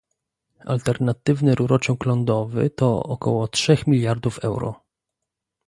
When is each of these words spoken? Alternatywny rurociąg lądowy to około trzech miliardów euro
Alternatywny 0.65 1.55
rurociąg 1.55 2.05
lądowy 2.05 2.69
to 2.69 3.03
około 3.03 3.47
trzech 3.47 3.87
miliardów 3.87 4.39
euro 4.39 4.83